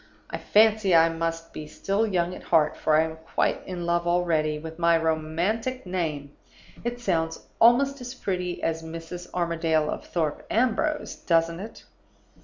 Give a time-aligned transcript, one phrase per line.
[0.31, 4.07] I fancy I must be still young at heart, for I am quite in love
[4.07, 6.31] already with my romantic name;
[6.83, 9.27] it sounds almost as pretty as Mrs.
[9.31, 11.83] Armadale of Thorpe Ambrose, doesn't it?